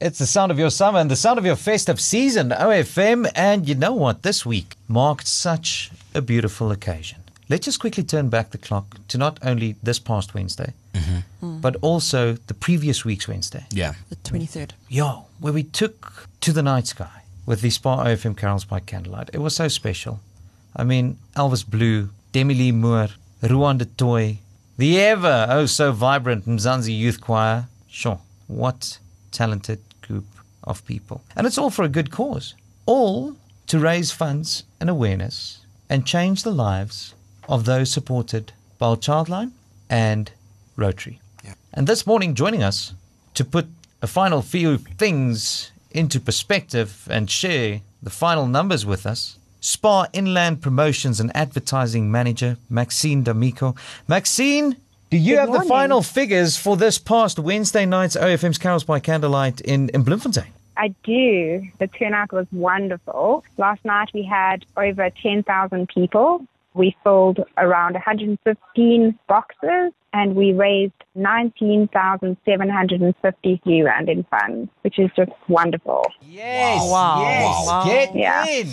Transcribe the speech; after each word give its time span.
It's 0.00 0.20
the 0.20 0.26
sound 0.26 0.52
of 0.52 0.60
your 0.60 0.70
summer 0.70 1.00
and 1.00 1.10
the 1.10 1.16
sound 1.16 1.40
of 1.40 1.44
your 1.44 1.56
festive 1.56 2.00
season, 2.00 2.50
OFM. 2.50 3.28
And 3.34 3.68
you 3.68 3.74
know 3.74 3.92
what? 3.92 4.22
This 4.22 4.46
week 4.46 4.76
marked 4.86 5.26
such 5.26 5.90
a 6.14 6.22
beautiful 6.22 6.70
occasion. 6.70 7.18
Let's 7.48 7.64
just 7.64 7.80
quickly 7.80 8.04
turn 8.04 8.28
back 8.28 8.50
the 8.50 8.58
clock 8.58 8.96
to 9.08 9.18
not 9.18 9.40
only 9.42 9.74
this 9.82 9.98
past 9.98 10.34
Wednesday, 10.34 10.72
mm-hmm. 10.94 11.60
but 11.60 11.74
also 11.80 12.34
the 12.46 12.54
previous 12.54 13.04
week's 13.04 13.26
Wednesday. 13.26 13.66
Yeah. 13.72 13.94
The 14.08 14.14
23rd. 14.16 14.70
Yo, 14.88 15.24
where 15.40 15.52
we 15.52 15.64
took 15.64 16.28
to 16.42 16.52
the 16.52 16.62
night 16.62 16.86
sky 16.86 17.22
with 17.44 17.60
the 17.60 17.70
Spar 17.70 18.04
OFM 18.04 18.36
Carols 18.36 18.64
by 18.64 18.78
Candlelight. 18.78 19.30
It 19.32 19.38
was 19.38 19.56
so 19.56 19.66
special. 19.66 20.20
I 20.76 20.84
mean, 20.84 21.18
Elvis 21.34 21.68
Blue, 21.68 22.10
Demi 22.30 22.54
Lee 22.54 22.70
Moore, 22.70 23.08
Ruhan 23.42 23.78
du 23.78 23.84
Toit, 23.84 24.36
the 24.76 25.00
ever 25.00 25.48
oh 25.50 25.66
so 25.66 25.90
vibrant 25.90 26.46
Mzansi 26.46 26.96
Youth 26.96 27.20
Choir. 27.20 27.66
Sure, 27.88 28.20
what 28.46 28.98
talented 29.32 29.80
group 30.08 30.26
of 30.64 30.84
people. 30.84 31.22
And 31.36 31.46
it's 31.46 31.58
all 31.58 31.70
for 31.70 31.84
a 31.84 31.88
good 31.88 32.10
cause. 32.10 32.54
All 32.86 33.36
to 33.68 33.78
raise 33.78 34.10
funds 34.10 34.64
and 34.80 34.90
awareness 34.90 35.60
and 35.88 36.06
change 36.06 36.42
the 36.42 36.50
lives 36.50 37.14
of 37.48 37.64
those 37.64 37.90
supported 37.90 38.52
by 38.78 38.94
Childline 38.94 39.52
and 39.88 40.30
Rotary. 40.76 41.20
Yeah. 41.44 41.54
And 41.72 41.86
this 41.86 42.06
morning, 42.06 42.34
joining 42.34 42.62
us 42.62 42.94
to 43.34 43.44
put 43.44 43.66
a 44.02 44.06
final 44.06 44.42
few 44.42 44.78
things 44.78 45.70
into 45.90 46.20
perspective 46.20 47.06
and 47.10 47.30
share 47.30 47.80
the 48.02 48.10
final 48.10 48.46
numbers 48.46 48.86
with 48.86 49.06
us, 49.06 49.38
Spar 49.60 50.08
Inland 50.12 50.62
Promotions 50.62 51.18
and 51.20 51.34
Advertising 51.34 52.10
Manager, 52.10 52.56
Maxine 52.70 53.22
D'Amico. 53.24 53.74
Maxine, 54.06 54.76
do 55.10 55.16
you 55.16 55.34
Good 55.34 55.38
have 55.38 55.48
morning. 55.48 55.64
the 55.64 55.68
final 55.68 56.02
figures 56.02 56.56
for 56.56 56.76
this 56.76 56.98
past 56.98 57.38
Wednesday 57.38 57.86
night's 57.86 58.16
OFM's 58.16 58.58
Carols 58.58 58.82
by 58.84 59.00
Candlelight 59.00 59.60
in, 59.62 59.88
in 59.90 60.02
Bloemfontein? 60.02 60.52
I 60.76 60.88
do. 61.02 61.66
The 61.78 61.86
turnout 61.88 62.32
was 62.32 62.46
wonderful. 62.52 63.44
Last 63.56 63.84
night 63.84 64.10
we 64.12 64.22
had 64.22 64.66
over 64.76 65.10
10,000 65.10 65.88
people. 65.88 66.44
We 66.74 66.94
filled 67.02 67.42
around 67.56 67.94
115 67.94 69.18
boxes 69.26 69.92
and 70.12 70.36
we 70.36 70.52
raised 70.52 70.92
19,750 71.14 73.82
rand 73.82 74.08
in 74.08 74.24
funds, 74.24 74.70
which 74.82 74.98
is 74.98 75.10
just 75.16 75.30
wonderful. 75.48 76.04
Yes, 76.22 76.82
wow. 76.90 77.22
yes, 77.22 77.66
wow. 77.66 77.84
get 77.84 78.14
yeah. 78.14 78.46
in. 78.46 78.68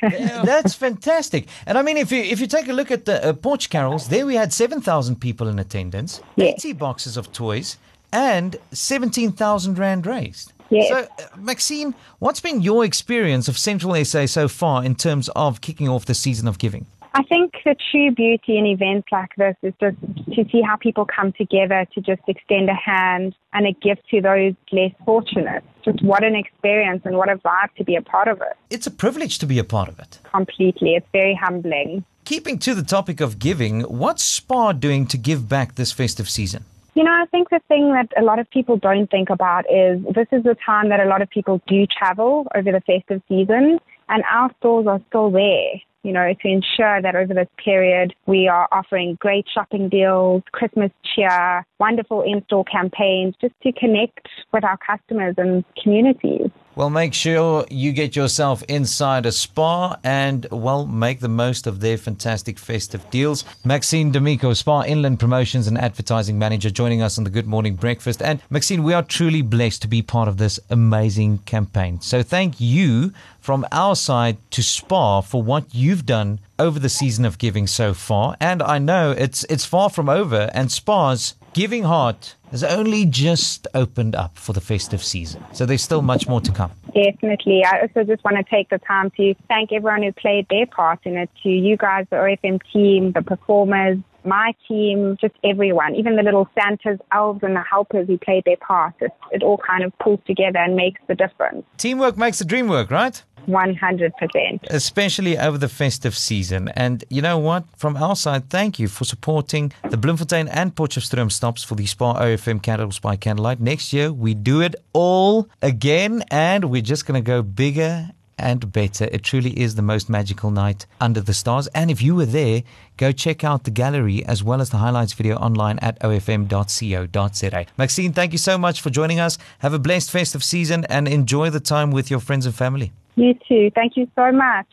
That's 0.44 0.74
fantastic. 0.74 1.46
And 1.66 1.76
I 1.76 1.82
mean, 1.82 1.96
if 1.96 2.10
you 2.10 2.22
if 2.22 2.40
you 2.40 2.46
take 2.46 2.68
a 2.68 2.72
look 2.72 2.90
at 2.90 3.04
the 3.04 3.24
uh, 3.24 3.32
Potch 3.32 3.68
Carols, 3.70 4.08
there 4.08 4.26
we 4.26 4.34
had 4.34 4.52
7,000 4.52 5.20
people 5.20 5.48
in 5.48 5.58
attendance, 5.58 6.20
yes. 6.36 6.64
80 6.64 6.72
boxes 6.74 7.16
of 7.16 7.32
toys, 7.32 7.76
and 8.12 8.56
17,000 8.72 9.78
Rand 9.78 10.06
raised. 10.06 10.52
Yes. 10.70 10.88
So, 10.88 10.98
uh, 10.98 11.36
Maxine, 11.36 11.94
what's 12.20 12.40
been 12.40 12.62
your 12.62 12.84
experience 12.84 13.48
of 13.48 13.58
Central 13.58 14.02
SA 14.04 14.26
so 14.26 14.48
far 14.48 14.84
in 14.84 14.94
terms 14.94 15.28
of 15.34 15.60
kicking 15.60 15.88
off 15.88 16.06
the 16.06 16.14
season 16.14 16.46
of 16.46 16.58
giving? 16.58 16.86
I 17.12 17.22
think 17.24 17.49
the 17.64 17.76
true 17.90 18.10
beauty 18.12 18.58
in 18.58 18.66
events 18.66 19.08
like 19.10 19.30
this 19.36 19.56
is 19.62 19.74
just 19.80 19.96
to 20.34 20.44
see 20.50 20.62
how 20.62 20.76
people 20.76 21.04
come 21.04 21.32
together 21.32 21.86
to 21.94 22.00
just 22.00 22.22
extend 22.28 22.68
a 22.68 22.74
hand 22.74 23.34
and 23.52 23.66
a 23.66 23.72
gift 23.72 24.02
to 24.10 24.20
those 24.20 24.54
less 24.72 24.92
fortunate. 25.04 25.62
Just 25.84 26.02
what 26.02 26.24
an 26.24 26.34
experience 26.34 27.02
and 27.04 27.16
what 27.16 27.28
a 27.28 27.36
vibe 27.36 27.74
to 27.76 27.84
be 27.84 27.96
a 27.96 28.02
part 28.02 28.28
of 28.28 28.40
it. 28.40 28.56
It's 28.68 28.86
a 28.86 28.90
privilege 28.90 29.38
to 29.38 29.46
be 29.46 29.58
a 29.58 29.64
part 29.64 29.88
of 29.88 29.98
it. 29.98 30.18
Completely. 30.24 30.94
It's 30.94 31.06
very 31.12 31.34
humbling. 31.34 32.04
Keeping 32.24 32.58
to 32.60 32.74
the 32.74 32.82
topic 32.82 33.20
of 33.20 33.38
giving, 33.38 33.80
what's 33.82 34.22
SPAR 34.22 34.74
doing 34.74 35.06
to 35.06 35.18
give 35.18 35.48
back 35.48 35.74
this 35.74 35.92
festive 35.92 36.28
season? 36.28 36.64
You 36.94 37.04
know, 37.04 37.12
I 37.12 37.24
think 37.30 37.50
the 37.50 37.60
thing 37.68 37.92
that 37.92 38.08
a 38.18 38.22
lot 38.22 38.38
of 38.38 38.50
people 38.50 38.76
don't 38.76 39.10
think 39.10 39.30
about 39.30 39.64
is 39.72 40.02
this 40.14 40.26
is 40.32 40.42
the 40.42 40.56
time 40.66 40.88
that 40.90 41.00
a 41.00 41.06
lot 41.06 41.22
of 41.22 41.30
people 41.30 41.60
do 41.66 41.86
travel 41.86 42.46
over 42.54 42.72
the 42.72 42.80
festive 42.80 43.22
season, 43.28 43.78
and 44.08 44.24
our 44.30 44.50
stores 44.58 44.86
are 44.86 45.00
still 45.08 45.30
there 45.30 45.80
you 46.02 46.12
know, 46.12 46.32
to 46.40 46.48
ensure 46.48 47.02
that 47.02 47.14
over 47.14 47.34
this 47.34 47.48
period 47.62 48.14
we 48.26 48.48
are 48.48 48.68
offering 48.72 49.16
great 49.20 49.46
shopping 49.52 49.88
deals, 49.88 50.42
Christmas 50.52 50.90
cheer, 51.14 51.66
wonderful 51.78 52.22
in-store 52.22 52.64
campaigns, 52.64 53.34
just 53.40 53.54
to 53.62 53.72
connect 53.72 54.26
with 54.52 54.64
our 54.64 54.78
customers 54.78 55.34
and 55.36 55.64
communities. 55.82 56.50
Well, 56.76 56.88
make 56.88 57.14
sure 57.14 57.66
you 57.68 57.92
get 57.92 58.14
yourself 58.14 58.62
inside 58.68 59.26
a 59.26 59.32
Spar 59.32 59.98
and, 60.04 60.46
well, 60.52 60.86
make 60.86 61.18
the 61.18 61.28
most 61.28 61.66
of 61.66 61.80
their 61.80 61.98
fantastic 61.98 62.60
festive 62.60 63.10
deals. 63.10 63.44
Maxine 63.64 64.12
D'Amico, 64.12 64.54
Spar 64.54 64.86
Inland 64.86 65.18
Promotions 65.18 65.66
and 65.66 65.76
Advertising 65.76 66.38
Manager, 66.38 66.70
joining 66.70 67.02
us 67.02 67.18
on 67.18 67.24
the 67.24 67.30
Good 67.30 67.48
Morning 67.48 67.74
Breakfast. 67.74 68.22
And, 68.22 68.40
Maxine, 68.50 68.84
we 68.84 68.94
are 68.94 69.02
truly 69.02 69.42
blessed 69.42 69.82
to 69.82 69.88
be 69.88 70.00
part 70.00 70.28
of 70.28 70.36
this 70.36 70.60
amazing 70.70 71.38
campaign. 71.38 72.00
So, 72.00 72.22
thank 72.22 72.60
you 72.60 73.12
from 73.40 73.66
our 73.72 73.96
side 73.96 74.38
to 74.52 74.62
Spar 74.62 75.22
for 75.22 75.42
what 75.42 75.74
you've 75.74 76.06
done 76.06 76.38
over 76.58 76.78
the 76.78 76.88
season 76.88 77.24
of 77.24 77.38
giving 77.38 77.66
so 77.66 77.94
far. 77.94 78.36
And 78.40 78.62
I 78.62 78.78
know 78.78 79.10
it's, 79.10 79.44
it's 79.44 79.64
far 79.64 79.90
from 79.90 80.08
over, 80.08 80.50
and 80.54 80.70
Spar's 80.70 81.34
Giving 81.52 81.82
Heart 81.82 82.36
has 82.52 82.62
only 82.62 83.04
just 83.04 83.66
opened 83.74 84.14
up 84.14 84.38
for 84.38 84.52
the 84.52 84.60
festive 84.60 85.02
season. 85.02 85.44
So 85.52 85.66
there's 85.66 85.82
still 85.82 86.00
much 86.00 86.28
more 86.28 86.40
to 86.40 86.52
come. 86.52 86.70
Definitely. 86.94 87.64
I 87.64 87.80
also 87.80 88.04
just 88.04 88.22
want 88.24 88.36
to 88.36 88.44
take 88.44 88.70
the 88.70 88.78
time 88.78 89.10
to 89.16 89.34
thank 89.48 89.72
everyone 89.72 90.04
who 90.04 90.12
played 90.12 90.46
their 90.48 90.66
part 90.66 91.00
in 91.04 91.16
it, 91.16 91.28
to 91.42 91.48
you 91.48 91.76
guys, 91.76 92.06
the 92.10 92.16
OFM 92.16 92.60
team, 92.72 93.12
the 93.12 93.22
performers, 93.22 93.98
my 94.24 94.54
team, 94.68 95.16
just 95.20 95.34
everyone, 95.42 95.94
even 95.94 96.16
the 96.16 96.22
little 96.22 96.48
Santas, 96.54 96.98
elves, 97.12 97.42
and 97.42 97.56
the 97.56 97.62
helpers 97.62 98.06
who 98.06 98.18
played 98.18 98.44
their 98.44 98.56
part. 98.56 98.94
It, 99.00 99.10
it 99.32 99.42
all 99.42 99.58
kind 99.58 99.82
of 99.82 99.96
pulls 99.98 100.20
together 100.26 100.58
and 100.58 100.76
makes 100.76 101.00
the 101.08 101.14
difference. 101.14 101.64
Teamwork 101.78 102.16
makes 102.16 102.38
the 102.38 102.44
dream 102.44 102.68
work, 102.68 102.90
right? 102.90 103.22
100%. 103.50 104.70
Especially 104.70 105.38
over 105.38 105.58
the 105.58 105.68
festive 105.68 106.16
season. 106.16 106.68
And 106.68 107.04
you 107.08 107.22
know 107.22 107.38
what? 107.38 107.64
From 107.76 107.96
our 107.96 108.16
side, 108.16 108.48
thank 108.50 108.78
you 108.78 108.88
for 108.88 109.04
supporting 109.04 109.72
the 109.88 109.96
Bloemfontein 109.96 110.48
and 110.48 110.74
Potchefstroom 110.74 111.30
stops 111.30 111.62
for 111.62 111.74
the 111.74 111.86
Spar 111.86 112.16
OFM 112.16 112.62
Carols 112.62 112.98
by 112.98 113.16
Candlelight. 113.16 113.60
Next 113.60 113.92
year, 113.92 114.12
we 114.12 114.34
do 114.34 114.60
it 114.60 114.74
all 114.92 115.48
again, 115.62 116.24
and 116.30 116.66
we're 116.66 116.82
just 116.82 117.06
going 117.06 117.22
to 117.22 117.26
go 117.26 117.42
bigger 117.42 118.10
and 118.40 118.72
better. 118.72 119.08
It 119.12 119.22
truly 119.22 119.58
is 119.58 119.74
the 119.74 119.82
most 119.82 120.08
magical 120.08 120.50
night 120.50 120.86
under 121.00 121.20
the 121.20 121.34
stars. 121.34 121.66
And 121.68 121.90
if 121.90 122.02
you 122.02 122.14
were 122.14 122.26
there, 122.26 122.62
go 122.96 123.12
check 123.12 123.44
out 123.44 123.64
the 123.64 123.70
gallery 123.70 124.24
as 124.24 124.42
well 124.42 124.60
as 124.60 124.70
the 124.70 124.78
highlights 124.78 125.12
video 125.12 125.36
online 125.36 125.78
at 125.80 126.00
ofm.co.za. 126.00 127.66
Maxine, 127.76 128.12
thank 128.12 128.32
you 128.32 128.38
so 128.38 128.58
much 128.58 128.80
for 128.80 128.90
joining 128.90 129.20
us. 129.20 129.38
Have 129.58 129.74
a 129.74 129.78
blessed 129.78 130.10
festive 130.10 130.42
season 130.42 130.84
and 130.86 131.06
enjoy 131.06 131.50
the 131.50 131.60
time 131.60 131.90
with 131.90 132.10
your 132.10 132.20
friends 132.20 132.46
and 132.46 132.54
family. 132.54 132.92
You 133.16 133.34
too. 133.48 133.70
Thank 133.74 133.96
you 133.96 134.08
so 134.16 134.32
much. 134.32 134.68